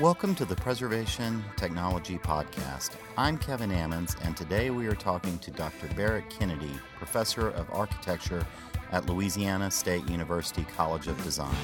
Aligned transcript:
Welcome 0.00 0.34
to 0.34 0.44
the 0.44 0.54
Preservation 0.54 1.42
Technology 1.56 2.18
Podcast. 2.18 2.90
I'm 3.16 3.38
Kevin 3.38 3.70
Ammons, 3.70 4.14
and 4.26 4.36
today 4.36 4.68
we 4.68 4.88
are 4.88 4.94
talking 4.94 5.38
to 5.38 5.50
Dr. 5.50 5.88
Barrett 5.94 6.28
Kennedy, 6.28 6.72
Professor 6.98 7.48
of 7.48 7.66
Architecture 7.72 8.46
at 8.92 9.06
Louisiana 9.06 9.70
State 9.70 10.06
University 10.10 10.66
College 10.76 11.06
of 11.06 11.20
Design. 11.24 11.56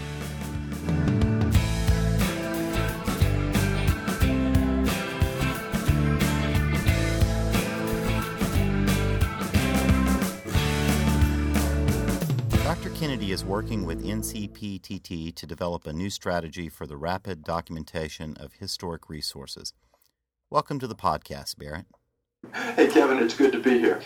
Kennedy 12.73 13.33
is 13.33 13.45
working 13.45 13.85
with 13.85 14.05
NCPTT 14.05 15.35
to 15.35 15.47
develop 15.47 15.87
a 15.87 15.93
new 15.93 16.09
strategy 16.09 16.69
for 16.69 16.87
the 16.87 16.97
rapid 16.97 17.45
documentation 17.45 18.37
of 18.39 18.55
historic 18.55 19.11
resources. 19.11 19.73
Welcome 20.51 20.79
to 20.79 20.87
the 20.87 20.95
podcast, 20.95 21.59
Barrett. 21.59 21.87
Hey, 22.75 22.89
Kevin, 22.89 23.19
it's 23.19 23.37
good 23.37 23.53
to 23.53 23.61
be 23.61 23.79
here. 23.79 24.01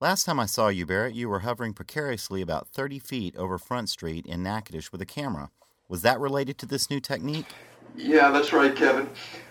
Last 0.00 0.24
time 0.24 0.38
I 0.38 0.46
saw 0.46 0.68
you, 0.68 0.86
Barrett, 0.86 1.14
you 1.14 1.28
were 1.28 1.40
hovering 1.40 1.72
precariously 1.72 2.42
about 2.42 2.68
30 2.68 2.98
feet 2.98 3.36
over 3.36 3.58
Front 3.58 3.88
Street 3.88 4.24
in 4.24 4.42
Natchitoches 4.42 4.92
with 4.92 5.02
a 5.02 5.06
camera. 5.06 5.50
Was 5.88 6.02
that 6.02 6.20
related 6.20 6.58
to 6.58 6.66
this 6.66 6.90
new 6.90 7.00
technique? 7.00 7.48
Yeah, 7.96 8.30
that's 8.30 8.52
right, 8.52 8.74
Kevin. 8.74 9.08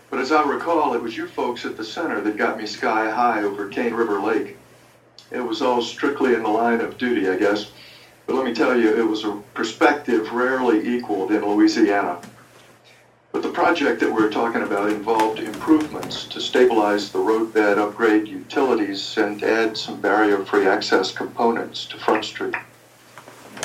But 0.10 0.20
as 0.20 0.32
I 0.32 0.44
recall, 0.44 0.94
it 0.94 1.02
was 1.02 1.18
you 1.18 1.28
folks 1.28 1.66
at 1.66 1.76
the 1.76 1.84
center 1.84 2.22
that 2.22 2.38
got 2.38 2.58
me 2.58 2.66
sky 2.66 3.10
high 3.10 3.44
over 3.44 3.68
Cane 3.68 3.94
River 3.94 4.22
Lake. 4.22 4.58
It 5.32 5.42
was 5.42 5.62
all 5.62 5.82
strictly 5.82 6.34
in 6.36 6.44
the 6.44 6.50
line 6.50 6.82
of 6.82 6.98
duty, 6.98 7.30
I 7.30 7.36
guess. 7.36 7.72
But 8.30 8.36
let 8.36 8.46
me 8.46 8.54
tell 8.54 8.80
you, 8.80 8.96
it 8.96 9.08
was 9.08 9.24
a 9.24 9.42
perspective 9.56 10.32
rarely 10.32 10.88
equaled 10.88 11.32
in 11.32 11.44
Louisiana. 11.44 12.22
But 13.32 13.42
the 13.42 13.50
project 13.50 14.00
that 14.02 14.14
we're 14.14 14.30
talking 14.30 14.62
about 14.62 14.92
involved 14.92 15.40
improvements 15.40 16.26
to 16.26 16.40
stabilize 16.40 17.12
the 17.12 17.18
roadbed, 17.18 17.80
upgrade 17.80 18.28
utilities, 18.28 19.18
and 19.18 19.42
add 19.42 19.76
some 19.76 20.00
barrier-free 20.00 20.68
access 20.68 21.12
components 21.12 21.86
to 21.88 21.98
Front 21.98 22.24
Street. 22.24 22.54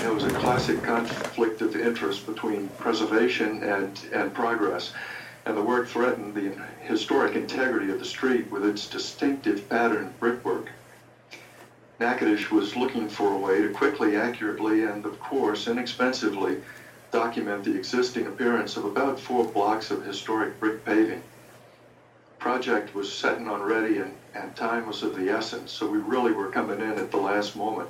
It 0.03 0.09
was 0.09 0.25
a 0.25 0.31
classic 0.31 0.83
conflict 0.83 1.61
of 1.61 1.77
interest 1.77 2.25
between 2.25 2.71
preservation 2.79 3.63
and, 3.65 4.01
and 4.15 4.33
progress, 4.33 4.95
and 5.45 5.59
the 5.59 5.63
work 5.63 5.89
threatened 5.89 6.35
the 6.35 6.55
historic 6.81 7.37
integrity 7.37 7.93
of 7.93 7.99
the 7.99 8.07
street 8.07 8.51
with 8.51 8.65
its 8.65 8.89
distinctive 8.89 9.69
patterned 9.69 10.19
brickwork. 10.19 10.71
Natchitoches 12.05 12.51
was 12.51 12.77
looking 12.77 13.09
for 13.09 13.33
a 13.33 13.37
way 13.39 13.63
to 13.63 13.71
quickly, 13.71 14.15
accurately, 14.15 14.85
and 14.85 15.07
of 15.07 15.19
course 15.19 15.67
inexpensively 15.67 16.59
document 17.11 17.65
the 17.65 17.75
existing 17.75 18.27
appearance 18.27 18.77
of 18.77 18.85
about 18.85 19.19
four 19.19 19.47
blocks 19.47 19.91
of 19.91 20.05
historic 20.05 20.61
brick 20.61 20.85
paving. 20.85 21.23
The 22.29 22.41
project 22.41 22.95
was 22.95 23.11
setting 23.11 23.49
on 23.49 23.63
ready 23.63 23.97
and, 23.97 24.13
and 24.35 24.55
time 24.55 24.85
was 24.85 25.03
of 25.03 25.15
the 25.15 25.31
essence, 25.31 25.73
so 25.73 25.87
we 25.87 25.97
really 25.97 26.31
were 26.31 26.47
coming 26.47 26.83
in 26.83 26.99
at 26.99 27.11
the 27.11 27.17
last 27.17 27.57
moment. 27.57 27.89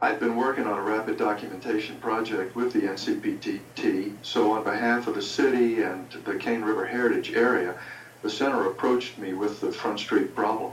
I'd 0.00 0.20
been 0.20 0.36
working 0.36 0.68
on 0.68 0.78
a 0.78 0.82
rapid 0.82 1.16
documentation 1.16 1.96
project 1.96 2.54
with 2.54 2.70
the 2.70 2.84
NCPTT, 2.84 4.12
so 4.22 4.52
on 4.52 4.62
behalf 4.62 5.08
of 5.08 5.14
the 5.14 5.22
city 5.22 5.80
and 5.80 6.06
the 6.22 6.36
Cane 6.36 6.62
River 6.62 6.84
Heritage 6.84 7.32
Area, 7.34 7.74
the 8.22 8.30
center 8.30 8.64
approached 8.64 9.18
me 9.18 9.32
with 9.32 9.58
the 9.58 9.72
Front 9.72 9.98
Street 9.98 10.32
problem. 10.36 10.70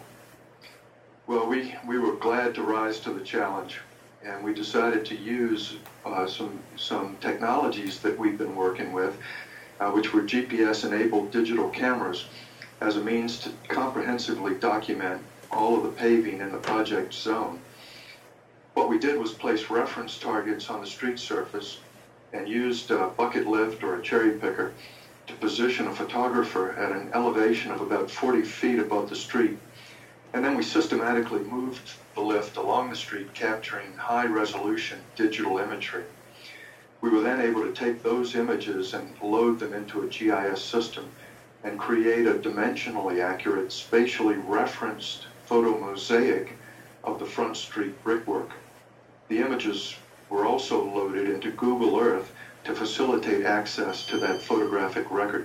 Well, 1.25 1.47
we, 1.47 1.73
we 1.87 1.97
were 1.97 2.15
glad 2.15 2.53
to 2.55 2.63
rise 2.63 2.99
to 2.99 3.13
the 3.13 3.23
challenge, 3.23 3.79
and 4.25 4.43
we 4.43 4.53
decided 4.53 5.05
to 5.05 5.15
use 5.15 5.77
uh, 6.05 6.27
some, 6.27 6.59
some 6.75 7.15
technologies 7.21 7.99
that 7.99 8.19
we've 8.19 8.37
been 8.37 8.57
working 8.57 8.91
with, 8.91 9.17
uh, 9.79 9.89
which 9.91 10.11
were 10.11 10.23
GPS-enabled 10.23 11.31
digital 11.31 11.69
cameras, 11.69 12.25
as 12.81 12.97
a 12.97 13.01
means 13.01 13.37
to 13.39 13.51
comprehensively 13.69 14.55
document 14.55 15.21
all 15.49 15.77
of 15.77 15.83
the 15.83 15.89
paving 15.89 16.41
in 16.41 16.51
the 16.51 16.57
project 16.57 17.13
zone. 17.13 17.61
What 18.73 18.89
we 18.89 18.97
did 18.97 19.17
was 19.17 19.31
place 19.31 19.69
reference 19.69 20.19
targets 20.19 20.69
on 20.69 20.81
the 20.81 20.87
street 20.87 21.19
surface 21.19 21.77
and 22.33 22.49
used 22.49 22.91
a 22.91 23.07
bucket 23.07 23.47
lift 23.47 23.81
or 23.81 23.95
a 23.95 24.01
cherry 24.01 24.31
picker 24.31 24.73
to 25.27 25.33
position 25.35 25.87
a 25.87 25.95
photographer 25.95 26.71
at 26.71 26.91
an 26.91 27.11
elevation 27.13 27.71
of 27.71 27.79
about 27.79 28.11
40 28.11 28.41
feet 28.41 28.79
above 28.79 29.09
the 29.09 29.15
street 29.15 29.57
and 30.33 30.43
then 30.43 30.55
we 30.55 30.63
systematically 30.63 31.41
moved 31.41 31.93
the 32.15 32.21
lift 32.21 32.57
along 32.57 32.89
the 32.89 32.95
street, 32.95 33.31
capturing 33.35 33.93
high 33.93 34.25
resolution 34.25 34.99
digital 35.15 35.59
imagery. 35.59 36.03
We 37.01 37.11
were 37.11 37.21
then 37.21 37.39
able 37.39 37.61
to 37.61 37.71
take 37.71 38.01
those 38.01 38.33
images 38.33 38.93
and 38.93 39.13
load 39.21 39.59
them 39.59 39.73
into 39.73 40.01
a 40.01 40.07
GIS 40.07 40.59
system 40.59 41.05
and 41.63 41.77
create 41.77 42.25
a 42.25 42.33
dimensionally 42.33 43.21
accurate, 43.21 43.71
spatially 43.71 44.35
referenced 44.35 45.27
photo 45.45 45.77
mosaic 45.77 46.55
of 47.03 47.19
the 47.19 47.25
front 47.25 47.55
street 47.55 47.91
brickwork. 48.03 48.55
The 49.27 49.39
images 49.39 49.95
were 50.29 50.45
also 50.45 50.81
loaded 50.81 51.27
into 51.27 51.49
Google 51.49 51.97
Earth 51.97 52.31
to 52.63 52.73
facilitate 52.73 53.43
access 53.43 54.03
to 54.03 54.17
that 54.17 54.37
photographic 54.37 55.11
record. 55.11 55.43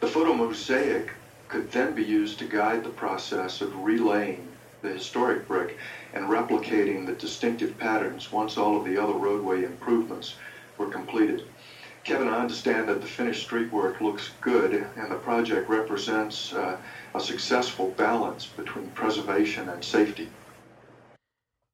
The 0.00 0.06
photo 0.06 0.32
mosaic 0.32 1.14
could 1.54 1.70
then 1.70 1.94
be 1.94 2.02
used 2.02 2.36
to 2.40 2.48
guide 2.48 2.82
the 2.82 2.90
process 2.90 3.60
of 3.60 3.84
relaying 3.84 4.44
the 4.82 4.88
historic 4.88 5.46
brick 5.46 5.78
and 6.12 6.24
replicating 6.24 7.06
the 7.06 7.12
distinctive 7.12 7.78
patterns 7.78 8.32
once 8.32 8.56
all 8.56 8.76
of 8.76 8.84
the 8.84 9.00
other 9.00 9.12
roadway 9.12 9.62
improvements 9.62 10.34
were 10.78 10.88
completed. 10.88 11.44
Kevin, 12.02 12.26
I 12.26 12.40
understand 12.40 12.88
that 12.88 13.00
the 13.00 13.06
finished 13.06 13.44
street 13.44 13.72
work 13.72 14.00
looks 14.00 14.32
good 14.40 14.84
and 14.96 15.12
the 15.12 15.14
project 15.14 15.68
represents 15.68 16.52
uh, 16.52 16.76
a 17.14 17.20
successful 17.20 17.90
balance 17.90 18.46
between 18.46 18.88
preservation 18.88 19.68
and 19.68 19.84
safety. 19.84 20.28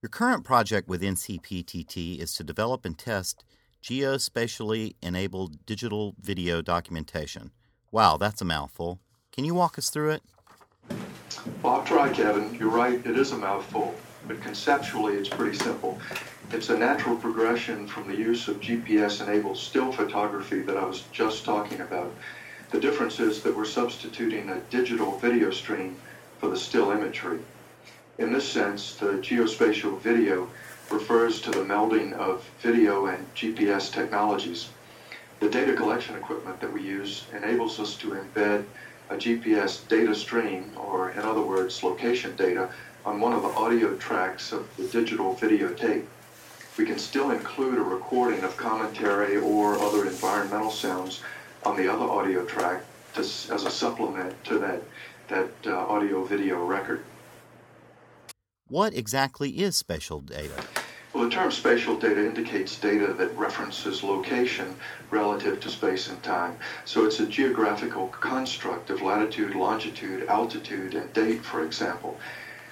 Your 0.02 0.10
current 0.10 0.44
project 0.44 0.88
with 0.88 1.00
NCPTT 1.00 2.18
is 2.18 2.34
to 2.34 2.44
develop 2.44 2.84
and 2.84 2.98
test 2.98 3.44
geospatially 3.82 4.96
enabled 5.00 5.64
digital 5.64 6.14
video 6.20 6.60
documentation. 6.60 7.52
Wow, 7.90 8.18
that's 8.18 8.42
a 8.42 8.44
mouthful. 8.44 9.00
Can 9.32 9.44
you 9.44 9.54
walk 9.54 9.78
us 9.78 9.90
through 9.90 10.10
it? 10.10 10.22
I'll 11.64 11.84
try, 11.84 12.12
Kevin. 12.12 12.54
You're 12.58 12.68
right, 12.68 13.04
it 13.06 13.16
is 13.16 13.30
a 13.30 13.38
mouthful, 13.38 13.94
but 14.26 14.40
conceptually 14.42 15.14
it's 15.14 15.28
pretty 15.28 15.56
simple. 15.56 16.00
It's 16.52 16.68
a 16.68 16.76
natural 16.76 17.14
progression 17.16 17.86
from 17.86 18.08
the 18.08 18.16
use 18.16 18.48
of 18.48 18.60
GPS-enabled 18.60 19.56
still 19.56 19.92
photography 19.92 20.62
that 20.62 20.76
I 20.76 20.84
was 20.84 21.04
just 21.12 21.44
talking 21.44 21.80
about. 21.80 22.12
The 22.72 22.80
difference 22.80 23.20
is 23.20 23.40
that 23.42 23.56
we're 23.56 23.66
substituting 23.66 24.48
a 24.48 24.60
digital 24.68 25.16
video 25.18 25.52
stream 25.52 25.94
for 26.38 26.48
the 26.48 26.56
still 26.56 26.90
imagery. 26.90 27.38
In 28.18 28.32
this 28.32 28.48
sense, 28.48 28.96
the 28.96 29.12
geospatial 29.12 30.00
video 30.00 30.48
refers 30.90 31.40
to 31.42 31.52
the 31.52 31.64
melding 31.64 32.12
of 32.14 32.44
video 32.60 33.06
and 33.06 33.34
GPS 33.36 33.92
technologies. 33.92 34.70
The 35.38 35.48
data 35.48 35.74
collection 35.74 36.16
equipment 36.16 36.60
that 36.60 36.72
we 36.72 36.82
use 36.82 37.26
enables 37.32 37.78
us 37.78 37.94
to 37.98 38.10
embed 38.10 38.64
a 39.10 39.16
GPS 39.16 39.86
data 39.88 40.14
stream, 40.14 40.70
or 40.76 41.10
in 41.10 41.20
other 41.20 41.42
words, 41.42 41.82
location 41.82 42.34
data, 42.36 42.70
on 43.04 43.20
one 43.20 43.32
of 43.32 43.42
the 43.42 43.48
audio 43.48 43.96
tracks 43.96 44.52
of 44.52 44.68
the 44.76 44.84
digital 44.84 45.34
videotape. 45.34 46.04
We 46.78 46.86
can 46.86 46.98
still 46.98 47.32
include 47.32 47.78
a 47.78 47.82
recording 47.82 48.42
of 48.44 48.56
commentary 48.56 49.36
or 49.36 49.78
other 49.78 50.06
environmental 50.06 50.70
sounds 50.70 51.22
on 51.64 51.76
the 51.76 51.92
other 51.92 52.04
audio 52.04 52.44
track 52.44 52.84
to, 53.14 53.20
as 53.20 53.64
a 53.64 53.70
supplement 53.70 54.42
to 54.44 54.58
that, 54.58 54.82
that 55.28 55.50
uh, 55.66 55.76
audio 55.86 56.24
video 56.24 56.64
record. 56.64 57.02
What 58.68 58.94
exactly 58.94 59.50
is 59.50 59.76
spatial 59.76 60.20
data? 60.20 60.64
Well, 61.12 61.24
the 61.24 61.30
term 61.30 61.50
spatial 61.50 61.96
data 61.96 62.24
indicates 62.24 62.76
data 62.76 63.12
that 63.14 63.36
references 63.36 64.04
location 64.04 64.76
relative 65.10 65.58
to 65.60 65.68
space 65.68 66.08
and 66.08 66.22
time. 66.22 66.56
So 66.84 67.04
it's 67.04 67.18
a 67.18 67.26
geographical 67.26 68.06
construct 68.20 68.90
of 68.90 69.02
latitude, 69.02 69.56
longitude, 69.56 70.28
altitude, 70.28 70.94
and 70.94 71.12
date, 71.12 71.44
for 71.44 71.62
example. 71.62 72.16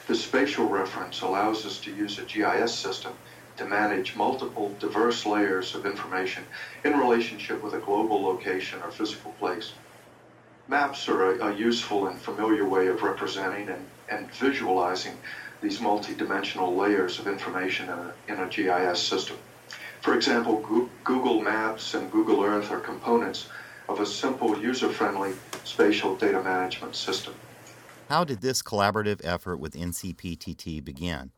The 0.07 0.15
spatial 0.15 0.69
reference 0.69 1.21
allows 1.21 1.67
us 1.67 1.79
to 1.81 1.93
use 1.93 2.17
a 2.21 2.23
GIS 2.23 2.73
system 2.73 3.13
to 3.57 3.67
manage 3.67 4.15
multiple 4.15 4.73
diverse 4.79 5.27
layers 5.27 5.75
of 5.75 5.85
information 5.85 6.45
in 6.85 6.97
relationship 6.97 7.61
with 7.61 7.75
a 7.75 7.79
global 7.79 8.23
location 8.23 8.81
or 8.83 8.93
physical 8.93 9.33
place. 9.33 9.73
Maps 10.69 11.09
are 11.09 11.33
a, 11.33 11.47
a 11.47 11.57
useful 11.57 12.09
and 12.09 12.21
familiar 12.21 12.67
way 12.67 12.89
of 12.89 13.03
representing 13.03 13.71
and, 13.71 13.85
and 14.11 14.31
visualizing 14.33 15.17
these 15.63 15.81
multi-dimensional 15.81 16.77
layers 16.77 17.19
of 17.19 17.27
information 17.27 17.89
in 17.89 17.99
a, 17.99 18.13
in 18.29 18.39
a 18.41 18.49
GIS 18.49 19.01
system. 19.01 19.37
For 20.03 20.15
example, 20.15 20.61
Google 21.05 21.41
Maps 21.41 21.95
and 21.95 22.13
Google 22.13 22.45
Earth 22.45 22.71
are 22.71 22.81
components 22.81 23.49
of 23.89 24.01
a 24.01 24.07
simple, 24.07 24.59
user-friendly 24.59 25.33
spatial 25.65 26.15
data 26.17 26.43
management 26.43 26.95
system. 26.95 27.35
How 28.11 28.25
did 28.25 28.41
this 28.43 28.63
collaborative 28.63 29.21
effort 29.25 29.57
with 29.57 29.75
NCPTT 29.75 30.85
begin? 30.85 31.31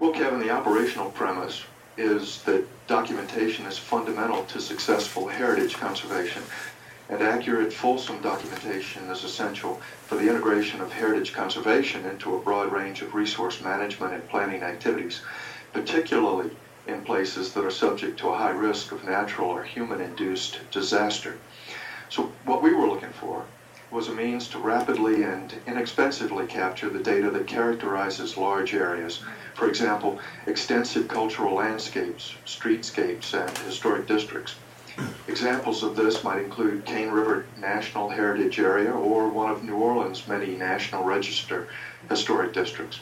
Well, 0.00 0.12
Kevin, 0.12 0.40
the 0.40 0.50
operational 0.50 1.10
premise 1.12 1.62
is 1.96 2.42
that 2.42 2.64
documentation 2.88 3.64
is 3.66 3.78
fundamental 3.78 4.44
to 4.46 4.60
successful 4.60 5.28
heritage 5.28 5.74
conservation, 5.74 6.42
and 7.08 7.20
accurate, 7.20 7.72
fulsome 7.72 8.20
documentation 8.22 9.10
is 9.10 9.24
essential 9.24 9.80
for 10.06 10.16
the 10.16 10.28
integration 10.28 10.80
of 10.80 10.90
heritage 10.92 11.32
conservation 11.34 12.06
into 12.06 12.34
a 12.34 12.40
broad 12.40 12.72
range 12.72 13.02
of 13.02 13.14
resource 13.14 13.60
management 13.60 14.14
and 14.14 14.28
planning 14.28 14.62
activities, 14.62 15.20
particularly 15.72 16.50
in 16.86 17.02
places 17.02 17.52
that 17.52 17.64
are 17.64 17.70
subject 17.70 18.18
to 18.18 18.28
a 18.28 18.36
high 18.36 18.50
risk 18.50 18.92
of 18.92 19.04
natural 19.04 19.50
or 19.50 19.64
human-induced 19.64 20.58
disaster. 20.70 21.36
So 22.08 22.32
what 22.44 22.62
we 22.62 22.72
were 22.72 22.88
looking 22.88 23.12
for 23.12 23.44
was 23.90 24.08
a 24.08 24.14
means 24.14 24.48
to 24.48 24.58
rapidly 24.58 25.22
and 25.22 25.54
inexpensively 25.66 26.46
capture 26.46 26.88
the 26.88 26.98
data 26.98 27.30
that 27.30 27.46
characterizes 27.46 28.36
large 28.36 28.74
areas. 28.74 29.20
For 29.54 29.68
example, 29.68 30.18
extensive 30.46 31.06
cultural 31.06 31.54
landscapes, 31.54 32.34
streetscapes, 32.44 33.34
and 33.34 33.56
historic 33.58 34.06
districts. 34.06 34.56
Examples 35.34 35.82
of 35.82 35.96
this 35.96 36.22
might 36.22 36.38
include 36.38 36.84
Cane 36.86 37.10
River 37.10 37.44
National 37.58 38.08
Heritage 38.08 38.60
Area 38.60 38.92
or 38.92 39.26
one 39.26 39.50
of 39.50 39.64
New 39.64 39.74
Orleans' 39.74 40.28
many 40.28 40.54
National 40.54 41.02
Register 41.02 41.66
historic 42.08 42.52
districts. 42.52 43.00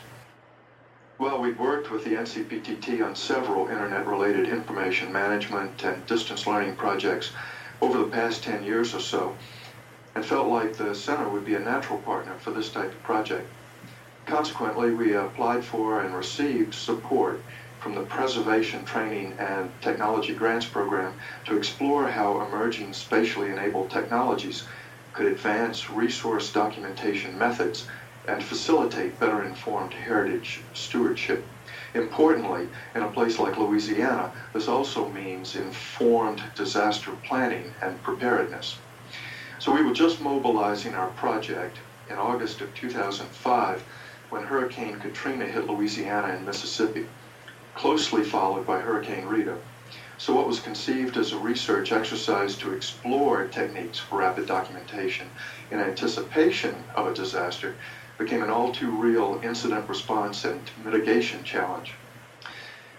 Well, 1.18 1.42
we've 1.42 1.58
worked 1.60 1.90
with 1.90 2.04
the 2.04 2.14
NCPTT 2.14 3.04
on 3.04 3.14
several 3.16 3.68
internet-related 3.68 4.48
information 4.48 5.12
management 5.12 5.84
and 5.84 6.06
distance 6.06 6.46
learning 6.46 6.72
projects 6.76 7.32
over 7.82 7.98
the 7.98 8.08
past 8.08 8.42
10 8.42 8.62
years 8.62 8.94
or 8.94 9.00
so, 9.00 9.34
and 10.14 10.24
felt 10.24 10.48
like 10.48 10.72
the 10.72 10.94
center 10.94 11.28
would 11.28 11.44
be 11.44 11.52
a 11.52 11.60
natural 11.60 11.98
partner 11.98 12.34
for 12.38 12.50
this 12.50 12.70
type 12.70 12.94
of 12.94 13.02
project. 13.02 13.46
Consequently, 14.24 14.90
we 14.90 15.12
applied 15.12 15.62
for 15.62 16.00
and 16.00 16.16
received 16.16 16.72
support 16.72 17.38
from 17.82 17.96
the 17.96 18.02
Preservation 18.02 18.84
Training 18.84 19.34
and 19.40 19.68
Technology 19.80 20.32
Grants 20.34 20.66
Program 20.66 21.14
to 21.46 21.56
explore 21.56 22.06
how 22.06 22.40
emerging 22.40 22.92
spatially 22.92 23.50
enabled 23.50 23.90
technologies 23.90 24.62
could 25.12 25.26
advance 25.26 25.90
resource 25.90 26.52
documentation 26.52 27.36
methods 27.36 27.88
and 28.28 28.40
facilitate 28.40 29.18
better 29.18 29.42
informed 29.42 29.92
heritage 29.94 30.60
stewardship. 30.74 31.44
Importantly, 31.94 32.68
in 32.94 33.02
a 33.02 33.08
place 33.08 33.40
like 33.40 33.58
Louisiana, 33.58 34.30
this 34.52 34.68
also 34.68 35.08
means 35.08 35.56
informed 35.56 36.40
disaster 36.54 37.10
planning 37.24 37.74
and 37.82 38.00
preparedness. 38.04 38.76
So 39.58 39.72
we 39.72 39.82
were 39.82 39.92
just 39.92 40.20
mobilizing 40.20 40.94
our 40.94 41.10
project 41.10 41.78
in 42.08 42.16
August 42.16 42.60
of 42.60 42.72
2005 42.76 43.82
when 44.30 44.44
Hurricane 44.44 45.00
Katrina 45.00 45.46
hit 45.46 45.66
Louisiana 45.66 46.28
and 46.28 46.46
Mississippi, 46.46 47.06
closely 47.74 48.22
followed 48.22 48.66
by 48.66 48.78
Hurricane 48.78 49.26
Rita. 49.26 49.56
So 50.18 50.34
what 50.34 50.46
was 50.46 50.60
conceived 50.60 51.16
as 51.16 51.32
a 51.32 51.38
research 51.38 51.90
exercise 51.90 52.54
to 52.56 52.72
explore 52.72 53.44
techniques 53.46 53.98
for 53.98 54.18
rapid 54.18 54.46
documentation 54.46 55.30
in 55.70 55.80
anticipation 55.80 56.84
of 56.94 57.06
a 57.06 57.14
disaster 57.14 57.74
became 58.18 58.42
an 58.42 58.50
all 58.50 58.72
too 58.72 58.90
real 58.90 59.40
incident 59.42 59.88
response 59.88 60.44
and 60.44 60.60
mitigation 60.84 61.42
challenge. 61.42 61.94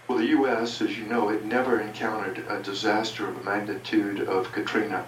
Well, 0.06 0.18
the 0.18 0.26
U.S., 0.26 0.82
as 0.82 0.98
you 0.98 1.06
know, 1.06 1.28
had 1.28 1.46
never 1.46 1.80
encountered 1.80 2.44
a 2.46 2.58
disaster 2.58 3.26
of 3.26 3.36
the 3.36 3.42
magnitude 3.42 4.20
of 4.20 4.52
Katrina 4.52 5.06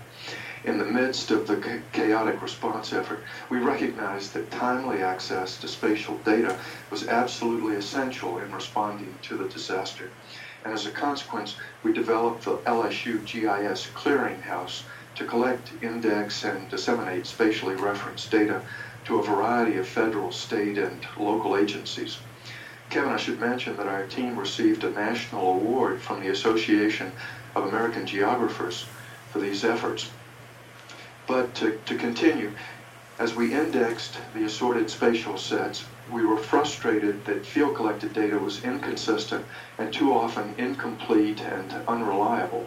in 0.65 0.79
the 0.79 0.85
midst 0.85 1.31
of 1.31 1.47
the 1.47 1.83
chaotic 1.93 2.41
response 2.41 2.93
effort, 2.93 3.23
we 3.51 3.59
recognized 3.59 4.33
that 4.35 4.51
timely 4.51 5.03
access 5.03 5.57
to 5.59 5.69
spatial 5.69 6.19
data 6.25 6.59
was 6.91 7.09
absolutely 7.09 7.75
essential 7.75 8.39
in 8.39 8.53
responding 8.53 9.15
to 9.23 9.37
the 9.37 9.49
disaster. 9.49 10.11
And 10.65 10.73
as 10.73 10.87
a 10.87 10.91
consequence, 10.91 11.57
we 11.83 11.93
developed 11.93 12.45
the 12.45 12.57
LSU 12.59 13.25
GIS 13.25 13.89
Clearinghouse 13.95 14.83
to 15.15 15.25
collect, 15.25 15.71
index, 15.83 16.45
and 16.45 16.69
disseminate 16.69 17.27
spatially 17.27 17.75
referenced 17.75 18.31
data 18.31 18.61
to 19.05 19.19
a 19.19 19.23
variety 19.23 19.77
of 19.77 19.87
federal, 19.87 20.33
state, 20.33 20.77
and 20.77 21.07
local 21.17 21.57
agencies. 21.57 22.19
Kevin, 22.91 23.13
I 23.13 23.17
should 23.17 23.41
mention 23.41 23.77
that 23.77 23.87
our 23.87 24.07
team 24.07 24.37
received 24.37 24.85
a 24.85 24.91
national 24.91 25.55
award 25.55 26.01
from 26.01 26.21
the 26.21 26.29
Association 26.29 27.13
of 27.55 27.65
American 27.65 28.07
Geographers 28.07 28.87
for 29.31 29.39
these 29.39 29.65
efforts. 29.65 30.11
But 31.27 31.57
to, 31.57 31.79
to 31.87 31.97
continue, 31.97 32.53
as 33.19 33.35
we 33.35 33.53
indexed 33.53 34.19
the 34.33 34.45
assorted 34.45 34.91
spatial 34.91 35.37
sets, 35.37 35.85
we 36.09 36.25
were 36.25 36.37
frustrated 36.37 37.25
that 37.25 37.45
field 37.45 37.75
collected 37.75 38.13
data 38.13 38.39
was 38.39 38.63
inconsistent 38.63 39.45
and 39.77 39.93
too 39.93 40.15
often 40.15 40.55
incomplete 40.57 41.41
and 41.41 41.75
unreliable. 41.89 42.67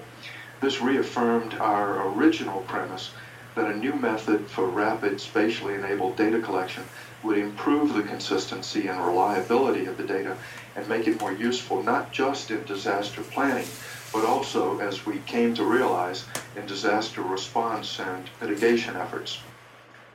This 0.59 0.81
reaffirmed 0.81 1.53
our 1.53 2.05
original 2.09 2.61
premise 2.61 3.11
that 3.55 3.71
a 3.71 3.77
new 3.77 3.93
method 3.93 4.47
for 4.47 4.65
rapid 4.65 5.21
spatially 5.21 5.75
enabled 5.75 6.17
data 6.17 6.39
collection 6.39 6.83
would 7.23 7.37
improve 7.37 7.93
the 7.93 8.03
consistency 8.03 8.87
and 8.87 8.99
reliability 8.99 9.85
of 9.85 9.95
the 9.95 10.03
data 10.03 10.35
and 10.75 10.87
make 10.89 11.07
it 11.07 11.21
more 11.21 11.31
useful 11.31 11.81
not 11.81 12.11
just 12.11 12.51
in 12.51 12.63
disaster 12.65 13.21
planning, 13.21 13.67
but 14.11 14.25
also, 14.25 14.79
as 14.79 15.05
we 15.05 15.19
came 15.19 15.53
to 15.53 15.63
realize, 15.63 16.25
in 16.55 16.65
disaster 16.65 17.21
response 17.21 17.99
and 17.99 18.29
mitigation 18.41 18.95
efforts. 18.95 19.39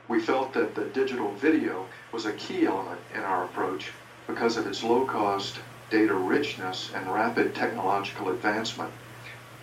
We 0.07 0.19
felt 0.19 0.53
that 0.53 0.75
the 0.75 0.85
digital 0.85 1.31
video 1.33 1.87
was 2.11 2.25
a 2.25 2.33
key 2.33 2.65
element 2.65 2.99
in 3.13 3.21
our 3.21 3.45
approach 3.45 3.91
because 4.27 4.57
of 4.57 4.67
its 4.67 4.83
low 4.83 5.05
cost, 5.05 5.59
data 5.89 6.13
richness, 6.13 6.91
and 6.93 7.13
rapid 7.13 7.55
technological 7.55 8.29
advancement. 8.29 8.91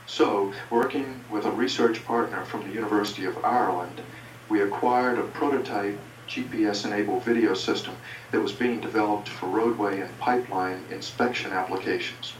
So, 0.06 0.52
working 0.70 1.24
with 1.30 1.44
a 1.44 1.50
research 1.50 2.04
partner 2.04 2.44
from 2.44 2.64
the 2.64 2.74
University 2.74 3.24
of 3.24 3.44
Ireland, 3.44 4.00
we 4.48 4.62
acquired 4.62 5.18
a 5.18 5.22
prototype 5.22 5.98
GPS 6.26 6.84
enabled 6.84 7.24
video 7.24 7.54
system 7.54 7.94
that 8.30 8.40
was 8.40 8.52
being 8.52 8.80
developed 8.80 9.28
for 9.28 9.46
roadway 9.46 10.00
and 10.00 10.18
pipeline 10.18 10.84
inspection 10.90 11.52
applications. 11.52 12.32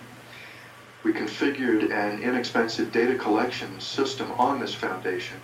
We 1.05 1.13
configured 1.13 1.91
an 1.91 2.21
inexpensive 2.21 2.93
data 2.93 3.17
collection 3.17 3.81
system 3.81 4.31
on 4.39 4.61
this 4.61 4.73
foundation 4.73 5.39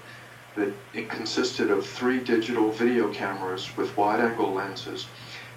that 0.55 0.71
it 0.95 1.09
consisted 1.09 1.69
of 1.69 1.85
three 1.85 2.21
digital 2.21 2.71
video 2.71 3.09
cameras 3.09 3.77
with 3.77 3.97
wide-angle 3.97 4.53
lenses 4.53 5.07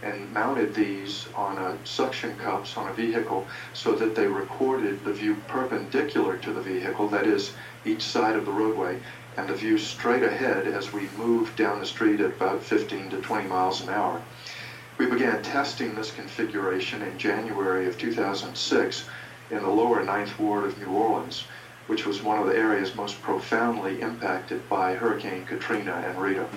and 0.02 0.34
mounted 0.34 0.74
these 0.74 1.28
on 1.36 1.60
a 1.60 1.78
suction 1.84 2.36
cups 2.40 2.76
on 2.76 2.88
a 2.88 2.92
vehicle 2.92 3.46
so 3.74 3.94
that 3.94 4.16
they 4.16 4.26
recorded 4.26 5.04
the 5.04 5.12
view 5.12 5.38
perpendicular 5.48 6.36
to 6.38 6.52
the 6.52 6.62
vehicle, 6.62 7.06
that 7.10 7.28
is, 7.28 7.52
each 7.86 8.02
side 8.02 8.36
of 8.36 8.46
the 8.46 8.52
roadway, 8.52 8.98
and 9.38 9.48
the 9.48 9.54
view 9.54 9.78
straight 9.78 10.24
ahead 10.24 10.66
as 10.66 10.92
we 10.92 11.10
moved 11.16 11.56
down 11.56 11.78
the 11.78 11.86
street 11.86 12.20
at 12.20 12.32
about 12.32 12.64
15 12.64 13.12
to 13.12 13.18
20 13.18 13.46
miles 13.46 13.80
an 13.80 13.90
hour. 13.90 14.20
We 14.98 15.06
began 15.06 15.44
testing 15.44 15.94
this 15.94 16.10
configuration 16.10 17.04
in 17.04 17.20
January 17.20 17.86
of 17.86 18.00
2006 18.00 19.04
in 19.52 19.62
the 19.62 19.70
lower 19.70 20.02
Ninth 20.02 20.40
Ward 20.40 20.64
of 20.64 20.82
New 20.82 20.92
Orleans, 20.92 21.44
which 21.88 22.06
was 22.06 22.24
one 22.24 22.38
of 22.38 22.48
the 22.48 22.56
areas 22.56 22.96
most 22.96 23.22
profoundly 23.22 24.00
impacted 24.02 24.68
by 24.70 24.94
Hurricane 24.94 25.44
Katrina 25.46 26.02
and 26.08 26.22
Rita. 26.22 26.48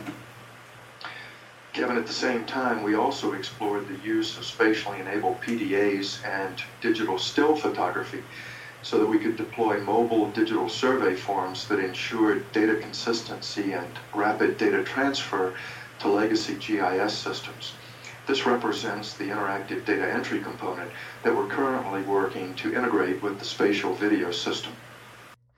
Kevin, 1.73 1.97
at 1.97 2.07
the 2.07 2.13
same 2.13 2.45
time, 2.45 2.83
we 2.83 2.95
also 2.95 3.33
explored 3.33 3.89
the 3.89 3.97
use 3.97 4.37
of 4.37 4.45
spatially 4.45 5.01
enabled 5.01 5.41
PDAs 5.41 6.25
and 6.25 6.55
digital 6.81 7.19
still 7.19 7.57
photography 7.57 8.21
so 8.83 8.97
that 9.01 9.09
we 9.09 9.19
could 9.19 9.37
deploy 9.37 9.81
mobile 9.81 10.29
digital 10.29 10.69
survey 10.69 11.15
forms 11.15 11.67
that 11.67 11.81
ensured 11.81 12.41
data 12.53 12.77
consistency 12.77 13.73
and 13.73 13.89
rapid 14.15 14.57
data 14.57 14.81
transfer 14.83 15.51
to 15.99 16.07
legacy 16.09 16.55
GIS 16.61 17.13
systems. 17.13 17.73
This 18.26 18.47
represents 18.47 19.14
the 19.14 19.25
interactive 19.25 19.85
data 19.85 20.11
entry 20.11 20.40
component 20.40 20.90
that 21.23 21.37
we're 21.37 21.47
currently 21.47 22.02
working 22.02 22.54
to 22.54 22.75
integrate 22.75 23.23
with 23.23 23.38
the 23.38 23.45
spatial 23.45 23.93
video 23.93 24.31
system. 24.31 24.73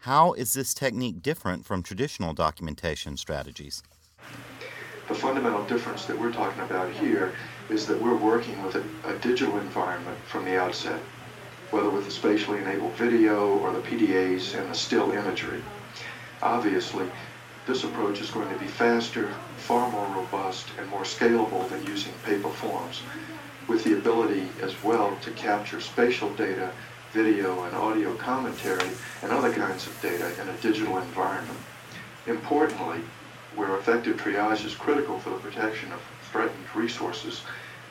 How 0.00 0.32
is 0.32 0.52
this 0.52 0.74
technique 0.74 1.22
different 1.22 1.64
from 1.64 1.82
traditional 1.82 2.34
documentation 2.34 3.16
strategies? 3.16 3.84
The 5.06 5.14
fundamental 5.14 5.64
difference 5.66 6.06
that 6.06 6.18
we're 6.18 6.32
talking 6.32 6.62
about 6.62 6.90
here 6.90 7.32
is 7.70 7.86
that 7.86 8.00
we're 8.00 8.16
working 8.16 8.60
with 8.64 8.74
a, 8.74 8.84
a 9.04 9.16
digital 9.18 9.58
environment 9.58 10.18
from 10.26 10.44
the 10.44 10.60
outset, 10.60 11.00
whether 11.70 11.88
with 11.88 12.04
the 12.04 12.10
spatially 12.10 12.58
enabled 12.58 12.94
video 12.94 13.58
or 13.58 13.72
the 13.72 13.80
PDAs 13.80 14.58
and 14.58 14.68
the 14.68 14.74
still 14.74 15.12
imagery. 15.12 15.62
Obviously, 16.42 17.06
this 17.66 17.82
approach 17.82 18.20
is 18.20 18.30
going 18.30 18.48
to 18.48 18.58
be 18.58 18.66
faster, 18.66 19.28
far 19.56 19.90
more 19.90 20.06
robust, 20.16 20.68
and 20.78 20.88
more 20.88 21.02
scalable 21.02 21.68
than 21.68 21.84
using 21.84 22.12
paper 22.24 22.48
forms, 22.48 23.02
with 23.66 23.82
the 23.82 23.98
ability 23.98 24.48
as 24.62 24.80
well 24.84 25.16
to 25.22 25.32
capture 25.32 25.80
spatial 25.80 26.30
data, 26.34 26.70
video 27.12 27.64
and 27.64 27.74
audio 27.74 28.14
commentary, 28.14 28.88
and 29.22 29.32
other 29.32 29.52
kinds 29.52 29.86
of 29.86 30.00
data 30.00 30.30
in 30.40 30.48
a 30.48 30.56
digital 30.58 30.98
environment. 30.98 31.58
Importantly, 32.26 33.00
where 33.56 33.76
effective 33.76 34.16
triage 34.16 34.64
is 34.64 34.74
critical 34.74 35.18
for 35.18 35.30
the 35.30 35.36
protection 35.36 35.90
of 35.92 36.00
threatened 36.30 36.66
resources, 36.74 37.42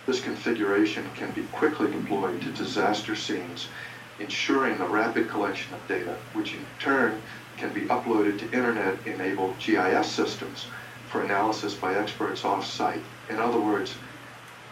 this 0.06 0.22
configuration 0.22 1.06
can 1.16 1.32
be 1.32 1.44
quickly 1.52 1.92
deployed 1.92 2.42
to 2.42 2.52
disaster 2.52 3.16
scenes 3.16 3.68
ensuring 4.20 4.78
the 4.78 4.86
rapid 4.86 5.28
collection 5.30 5.74
of 5.74 5.88
data, 5.88 6.16
which 6.34 6.54
in 6.54 6.66
turn 6.80 7.22
can 7.58 7.74
be 7.74 7.82
uploaded 7.82 8.40
to 8.40 8.46
internet-enabled 8.46 9.58
GIS 9.60 10.08
systems 10.12 10.68
for 11.10 11.22
analysis 11.22 11.74
by 11.74 11.96
experts 11.96 12.44
off-site. 12.44 13.02
In 13.30 13.38
other 13.38 13.60
words, 13.60 13.96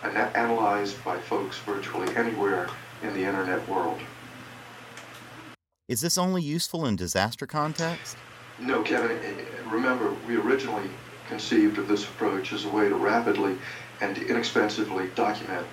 analyzed 0.04 1.04
by 1.04 1.18
folks 1.18 1.58
virtually 1.60 2.14
anywhere 2.16 2.68
in 3.02 3.14
the 3.14 3.24
internet 3.24 3.68
world. 3.70 4.00
Is 5.88 6.02
this 6.02 6.18
only 6.18 6.42
useful 6.42 6.86
in 6.86 6.96
disaster 6.96 7.46
context? 7.46 8.18
No, 8.60 8.82
Kevin. 8.84 9.18
Remember, 9.70 10.14
we 10.28 10.38
originally 10.38 10.90
conceived 11.28 11.78
of 11.78 11.88
this 11.88 12.04
approach 12.04 12.54
as 12.54 12.66
a 12.66 12.70
way 12.70 12.90
to 12.90 12.96
rapidly 12.96 13.58
and 14.02 14.18
inexpensively 14.18 15.10
document 15.16 15.66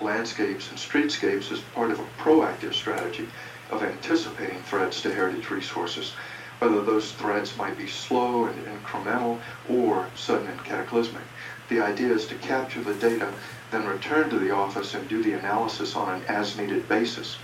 landscapes 0.00 0.70
and 0.70 0.78
streetscapes 0.78 1.50
as 1.50 1.60
part 1.74 1.90
of 1.90 1.98
a 1.98 2.06
proactive 2.18 2.72
strategy 2.72 3.28
of 3.70 3.82
anticipating 3.82 4.60
threats 4.62 5.02
to 5.02 5.12
heritage 5.12 5.50
resources, 5.50 6.12
whether 6.58 6.82
those 6.82 7.12
threats 7.12 7.56
might 7.56 7.76
be 7.78 7.86
slow 7.86 8.46
and 8.46 8.66
incremental 8.66 9.38
or 9.68 10.08
sudden 10.16 10.48
and 10.48 10.64
cataclysmic. 10.64 11.22
The 11.68 11.80
idea 11.80 12.12
is 12.12 12.26
to 12.28 12.34
capture 12.36 12.82
the 12.82 12.94
data, 12.94 13.32
then 13.70 13.86
return 13.86 14.30
to 14.30 14.38
the 14.38 14.50
office 14.50 14.94
and 14.94 15.06
do 15.08 15.22
the 15.22 15.34
analysis 15.34 15.94
on 15.94 16.14
an 16.14 16.24
as-needed 16.26 16.88
basis. 16.88 17.36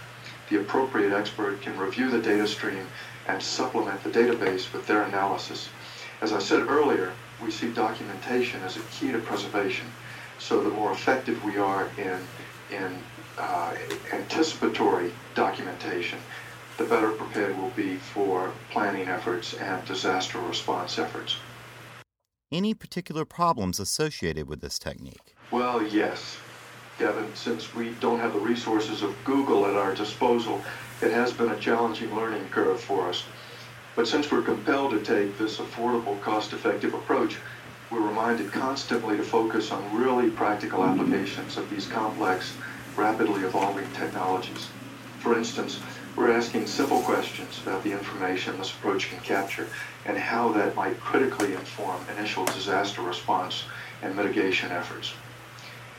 The 0.50 0.60
appropriate 0.60 1.12
expert 1.12 1.60
can 1.62 1.78
review 1.78 2.10
the 2.10 2.18
data 2.18 2.46
stream 2.46 2.86
and 3.28 3.42
supplement 3.42 4.02
the 4.02 4.10
database 4.10 4.72
with 4.72 4.86
their 4.86 5.02
analysis. 5.02 5.68
As 6.20 6.32
I 6.32 6.38
said 6.38 6.68
earlier, 6.68 7.12
we 7.42 7.50
see 7.50 7.70
documentation 7.72 8.62
as 8.62 8.76
a 8.76 8.80
key 8.92 9.12
to 9.12 9.18
preservation. 9.18 9.86
So 10.38 10.62
the 10.62 10.70
more 10.70 10.92
effective 10.92 11.42
we 11.44 11.58
are 11.58 11.88
in, 11.98 12.18
in 12.70 12.98
uh, 13.38 13.74
anticipatory 14.12 15.12
documentation, 15.34 16.18
the 16.76 16.84
better 16.84 17.10
prepared 17.10 17.56
we'll 17.56 17.70
be 17.70 17.96
for 17.96 18.52
planning 18.70 19.08
efforts 19.08 19.54
and 19.54 19.84
disaster 19.86 20.38
response 20.40 20.98
efforts. 20.98 21.36
Any 22.50 22.74
particular 22.74 23.24
problems 23.24 23.80
associated 23.80 24.48
with 24.48 24.60
this 24.60 24.78
technique? 24.78 25.34
Well, 25.50 25.82
yes. 25.82 26.36
Kevin, 26.98 27.34
since 27.34 27.74
we 27.74 27.90
don't 28.00 28.20
have 28.20 28.32
the 28.32 28.38
resources 28.38 29.02
of 29.02 29.16
Google 29.24 29.66
at 29.66 29.74
our 29.74 29.94
disposal, 29.94 30.62
it 31.02 31.10
has 31.10 31.32
been 31.32 31.50
a 31.50 31.58
challenging 31.58 32.14
learning 32.14 32.48
curve 32.50 32.80
for 32.80 33.08
us. 33.08 33.24
But 33.96 34.06
since 34.06 34.30
we're 34.30 34.42
compelled 34.42 34.92
to 34.92 35.00
take 35.00 35.36
this 35.38 35.58
affordable, 35.58 36.20
cost-effective 36.20 36.94
approach, 36.94 37.36
we're 37.90 38.00
reminded 38.00 38.52
constantly 38.52 39.16
to 39.16 39.22
focus 39.22 39.70
on 39.70 39.96
really 39.96 40.30
practical 40.30 40.84
applications 40.84 41.56
of 41.56 41.68
these 41.70 41.86
complex, 41.86 42.56
rapidly 42.96 43.42
evolving 43.42 43.90
technologies. 43.92 44.68
For 45.20 45.36
instance, 45.36 45.80
we're 46.16 46.30
asking 46.30 46.66
simple 46.66 47.00
questions 47.02 47.60
about 47.62 47.82
the 47.82 47.90
information 47.90 48.56
this 48.56 48.70
approach 48.70 49.10
can 49.10 49.18
capture 49.20 49.66
and 50.06 50.16
how 50.16 50.52
that 50.52 50.76
might 50.76 51.00
critically 51.00 51.52
inform 51.54 52.00
initial 52.16 52.44
disaster 52.44 53.02
response 53.02 53.64
and 54.00 54.14
mitigation 54.14 54.70
efforts. 54.70 55.12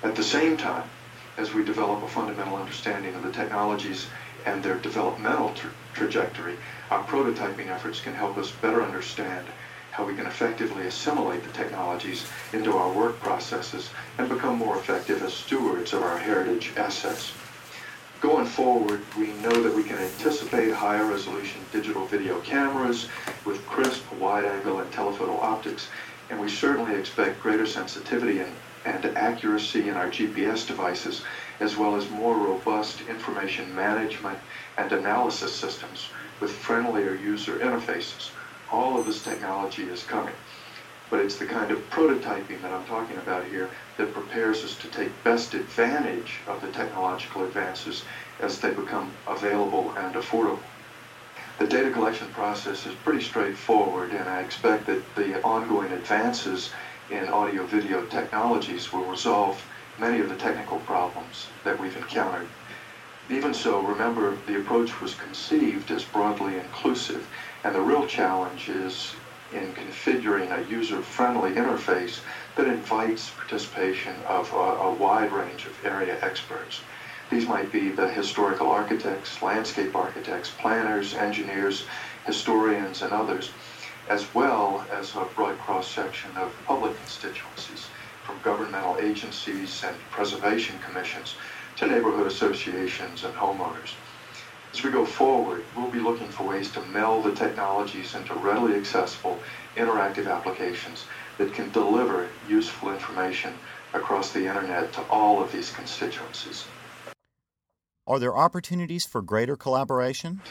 At 0.04 0.16
the 0.16 0.24
same 0.24 0.56
time, 0.56 0.90
as 1.38 1.54
we 1.54 1.66
develop 1.66 2.02
a 2.02 2.08
fundamental 2.08 2.56
understanding 2.56 3.14
of 3.14 3.24
the 3.24 3.32
technologies 3.32 4.08
and 4.46 4.64
their 4.64 4.78
developmental 4.78 5.54
tra 5.54 5.70
trajectory, 5.94 6.56
our 6.92 7.04
prototyping 7.04 7.68
efforts 7.68 8.00
can 8.00 8.14
help 8.14 8.38
us 8.38 8.52
better 8.52 8.82
understand 8.82 9.46
how 9.92 10.06
we 10.06 10.16
can 10.16 10.28
effectively 10.28 10.86
assimilate 10.86 11.44
the 11.44 11.52
technologies 11.52 12.26
into 12.54 12.78
our 12.78 12.92
work 12.92 13.20
processes 13.20 13.90
and 14.18 14.30
become 14.30 14.58
more 14.58 14.78
effective 14.78 15.22
as 15.24 15.34
stewards 15.34 15.94
of 15.94 16.04
our 16.04 16.18
heritage 16.18 16.72
assets. 16.78 17.34
Going 18.26 18.48
forward, 18.48 19.02
we 19.20 19.28
know 19.34 19.62
that 19.62 19.76
we 19.76 19.84
can 19.84 20.00
anticipate 20.00 20.74
higher 20.74 21.06
resolution 21.06 21.62
digital 21.72 22.08
video 22.08 22.40
cameras 22.40 23.08
with 23.46 23.64
crisp 23.68 24.02
wide-angle 24.14 24.80
and 24.80 24.92
telephoto 24.92 25.38
optics, 25.38 25.90
and 26.32 26.42
we 26.42 26.50
certainly 26.50 26.96
expect 26.96 27.40
greater 27.40 27.68
sensitivity 27.68 28.40
and, 28.40 28.52
and 28.84 29.06
accuracy 29.16 29.90
in 29.90 29.96
our 29.96 30.08
GPS 30.08 30.66
devices, 30.66 31.22
as 31.60 31.78
well 31.78 31.96
as 31.96 32.10
more 32.10 32.36
robust 32.36 33.02
information 33.02 33.74
management 33.76 34.40
and 34.80 34.92
analysis 34.92 35.54
systems 35.54 36.10
with 36.42 36.52
friendlier 36.52 37.14
user 37.14 37.60
interfaces. 37.60 38.32
All 38.72 38.98
of 38.98 39.06
this 39.06 39.24
technology 39.24 39.84
is 39.84 40.02
coming. 40.02 40.34
But 41.10 41.20
it's 41.20 41.38
the 41.38 41.46
kind 41.46 41.72
of 41.72 41.90
prototyping 41.92 42.62
that 42.62 42.74
I'm 42.74 42.86
talking 42.86 43.18
about 43.18 43.46
here 43.46 43.70
that 43.98 44.14
prepares 44.14 44.64
us 44.64 44.76
to 44.78 44.88
take 44.88 45.24
best 45.24 45.54
advantage 45.54 46.40
of 46.48 46.62
the 46.62 46.68
technological 46.68 47.46
advances 47.46 48.04
as 48.40 48.60
they 48.60 48.72
become 48.72 49.12
available 49.28 49.94
and 49.98 50.16
affordable. 50.16 50.60
The 51.60 51.68
data 51.68 51.92
collection 51.92 52.28
process 52.30 52.86
is 52.86 52.94
pretty 52.96 53.22
straightforward, 53.22 54.12
and 54.12 54.28
I 54.28 54.42
expect 54.42 54.88
that 54.88 55.16
the 55.16 55.42
ongoing 55.44 55.92
advances 55.92 56.72
in 57.10 57.30
audio-video 57.30 58.06
technologies 58.06 58.92
will 58.92 59.06
resolve 59.06 59.64
many 60.00 60.20
of 60.20 60.28
the 60.28 60.36
technical 60.36 60.80
problems 60.80 61.48
that 61.64 61.80
we've 61.80 61.96
encountered. 61.96 62.48
Even 63.30 63.54
so, 63.54 63.80
remember, 63.80 64.36
the 64.48 64.58
approach 64.58 65.00
was 65.00 65.14
conceived 65.14 65.90
as 65.92 66.04
broadly 66.04 66.58
inclusive, 66.58 67.26
and 67.64 67.74
the 67.74 67.82
real 67.82 68.06
challenge 68.06 68.70
is 68.70 69.16
in 69.52 69.74
configuring 69.74 70.52
a 70.52 70.70
user-friendly 70.70 71.54
interface 71.54 72.20
that 72.56 72.68
invites 72.68 73.30
participation 73.32 74.16
of 74.28 74.52
a, 74.54 74.56
a, 74.56 74.92
wide 74.94 75.32
range 75.32 75.66
of 75.66 75.86
area 75.86 76.18
experts. 76.22 76.82
These 77.30 77.48
might 77.48 77.72
be 77.72 77.90
the 77.90 78.08
historical 78.08 78.70
architects, 78.70 79.42
landscape 79.42 79.96
architects, 79.96 80.52
planners, 80.52 81.14
engineers, 81.14 81.86
historians, 82.26 83.02
and 83.02 83.14
others, 83.14 83.52
as 84.10 84.34
well 84.34 84.86
as 84.92 85.16
a 85.16 85.26
broad 85.36 85.58
cross-section 85.60 86.32
of 86.38 86.52
public 86.66 86.96
constituencies, 86.98 87.88
from 88.24 88.40
governmental 88.44 88.98
agencies 89.00 89.84
and 89.86 89.96
preservation 90.12 90.80
commissions 90.80 91.36
to 91.78 91.88
neighborhood 91.88 92.28
associations 92.28 93.24
and 93.24 93.34
homeowners. 93.36 93.94
As 94.76 94.84
we 94.84 94.92
go 94.92 95.06
forward, 95.06 95.64
we'll 95.74 95.90
be 95.90 96.02
looking 96.02 96.28
for 96.28 96.44
ways 96.44 96.70
to 96.74 96.82
meld 96.88 97.24
the 97.24 97.32
technologies 97.32 98.14
into 98.14 98.34
readily 98.34 98.76
accessible, 98.76 99.40
interactive 99.78 100.30
applications 100.30 101.06
that 101.38 101.54
can 101.54 101.72
deliver 101.72 102.28
useful 102.50 102.92
information 102.92 103.54
across 103.94 104.34
the 104.34 104.46
internet 104.46 104.92
to 104.92 105.02
all 105.04 105.42
of 105.42 105.54
these 105.54 105.72
constituencies. 105.72 106.66
Are 108.06 108.20
there 108.20 108.36
opportunities 108.36 109.06
for 109.06 109.22
greater 109.22 109.56
collaboration? 109.56 110.42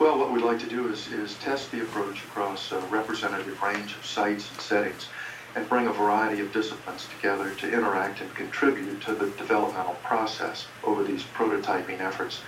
Well, 0.00 0.18
what 0.18 0.32
we'd 0.32 0.42
like 0.42 0.58
to 0.58 0.68
do 0.68 0.88
is, 0.88 1.06
is 1.12 1.34
test 1.34 1.70
the 1.70 1.82
approach 1.82 2.24
across 2.24 2.72
a 2.72 2.80
representative 2.80 3.62
range 3.62 3.94
of 3.94 4.04
sites 4.04 4.50
and 4.50 4.60
settings 4.60 5.06
and 5.54 5.68
bring 5.68 5.86
a 5.86 5.92
variety 5.92 6.42
of 6.42 6.52
disciplines 6.52 7.06
together 7.14 7.54
to 7.54 7.72
interact 7.72 8.22
and 8.22 8.34
contribute 8.34 9.00
to 9.02 9.14
the 9.14 9.30
developmental 9.30 9.94
process 10.02 10.66
over 10.82 11.04
these 11.04 11.22
prototyping 11.22 12.00
efforts. 12.00 12.40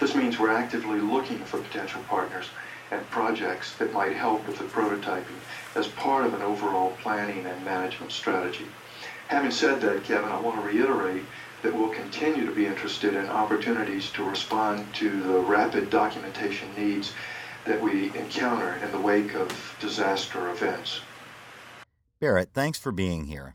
This 0.00 0.14
means 0.14 0.38
we're 0.38 0.50
actively 0.52 1.00
looking 1.00 1.38
for 1.38 1.58
potential 1.58 2.02
partners 2.08 2.46
and 2.90 3.08
projects 3.10 3.76
that 3.76 3.92
might 3.92 4.14
help 4.14 4.46
with 4.46 4.58
the 4.58 4.64
prototyping 4.64 5.38
as 5.74 5.88
part 5.88 6.26
of 6.26 6.34
an 6.34 6.42
overall 6.42 6.92
planning 7.00 7.46
and 7.46 7.64
management 7.64 8.12
strategy. 8.12 8.66
Having 9.28 9.50
said 9.50 9.80
that, 9.80 10.04
Kevin, 10.04 10.28
I 10.28 10.40
want 10.40 10.60
to 10.60 10.66
reiterate 10.66 11.22
that 11.62 11.74
we'll 11.74 11.88
continue 11.88 12.44
to 12.44 12.52
be 12.52 12.66
interested 12.66 13.14
in 13.14 13.26
opportunities 13.28 14.10
to 14.10 14.24
respond 14.24 14.92
to 14.94 15.22
the 15.22 15.38
rapid 15.38 15.88
documentation 15.88 16.68
needs 16.76 17.14
that 17.64 17.80
we 17.80 18.06
encounter 18.16 18.74
in 18.84 18.90
the 18.90 19.00
wake 19.00 19.34
of 19.34 19.76
disaster 19.80 20.50
events. 20.50 21.00
Barrett, 22.20 22.50
thanks 22.52 22.78
for 22.78 22.92
being 22.92 23.24
here. 23.24 23.54